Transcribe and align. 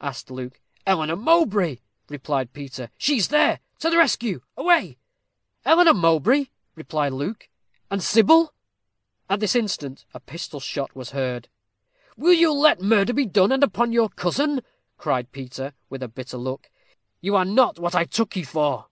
asked 0.00 0.30
Luke. 0.30 0.60
"Eleanor 0.86 1.16
Mowbray," 1.16 1.78
replied 2.08 2.52
Peter. 2.52 2.88
"She 2.98 3.16
is 3.16 3.26
there. 3.26 3.58
To 3.80 3.90
the 3.90 3.98
rescue 3.98 4.40
away." 4.56 4.96
"Eleanor 5.64 5.92
Mowbray!" 5.92 6.44
echoed 6.78 7.12
Luke 7.12 7.48
"and 7.90 8.00
Sybil?" 8.00 8.54
At 9.28 9.40
this 9.40 9.56
instant 9.56 10.04
a 10.14 10.20
pistol 10.20 10.60
shot 10.60 10.94
was 10.94 11.10
heard. 11.10 11.48
"Will 12.16 12.32
you 12.32 12.52
let 12.52 12.80
murder 12.80 13.12
be 13.12 13.26
done, 13.26 13.50
and 13.50 13.64
upon 13.64 13.90
your 13.90 14.08
cousin?" 14.10 14.60
cried 14.98 15.32
Peter, 15.32 15.72
with 15.90 16.00
a 16.04 16.06
bitter 16.06 16.36
look. 16.36 16.70
"You 17.20 17.34
are 17.34 17.44
not 17.44 17.80
what 17.80 17.96
I 17.96 18.04
took 18.04 18.36
you 18.36 18.44
for." 18.46 18.86